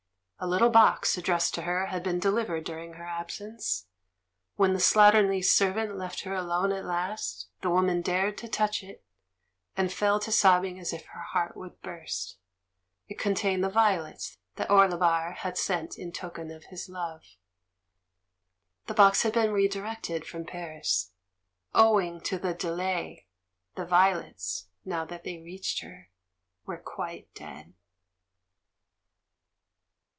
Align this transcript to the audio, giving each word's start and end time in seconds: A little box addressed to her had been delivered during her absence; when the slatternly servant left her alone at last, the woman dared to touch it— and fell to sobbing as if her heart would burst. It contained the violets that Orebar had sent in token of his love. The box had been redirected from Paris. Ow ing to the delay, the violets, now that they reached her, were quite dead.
A 0.43 0.47
little 0.49 0.71
box 0.71 1.19
addressed 1.19 1.53
to 1.53 1.61
her 1.61 1.85
had 1.85 2.01
been 2.01 2.17
delivered 2.17 2.63
during 2.63 2.93
her 2.93 3.05
absence; 3.05 3.85
when 4.55 4.73
the 4.73 4.79
slatternly 4.79 5.45
servant 5.45 5.95
left 5.95 6.21
her 6.21 6.33
alone 6.33 6.71
at 6.71 6.83
last, 6.83 7.47
the 7.61 7.69
woman 7.69 8.01
dared 8.01 8.39
to 8.39 8.47
touch 8.47 8.81
it— 8.81 9.03
and 9.77 9.93
fell 9.93 10.19
to 10.21 10.31
sobbing 10.31 10.79
as 10.79 10.93
if 10.93 11.05
her 11.05 11.21
heart 11.21 11.55
would 11.55 11.79
burst. 11.83 12.39
It 13.07 13.19
contained 13.19 13.63
the 13.63 13.69
violets 13.69 14.39
that 14.55 14.71
Orebar 14.71 15.33
had 15.33 15.59
sent 15.59 15.99
in 15.99 16.11
token 16.11 16.49
of 16.49 16.63
his 16.71 16.89
love. 16.89 17.21
The 18.87 18.95
box 18.95 19.21
had 19.21 19.33
been 19.33 19.51
redirected 19.53 20.25
from 20.25 20.45
Paris. 20.47 21.11
Ow 21.75 21.99
ing 21.99 22.19
to 22.21 22.39
the 22.39 22.55
delay, 22.55 23.27
the 23.75 23.85
violets, 23.85 24.69
now 24.83 25.05
that 25.05 25.23
they 25.23 25.37
reached 25.37 25.83
her, 25.83 26.09
were 26.65 26.77
quite 26.79 27.31
dead. 27.35 27.75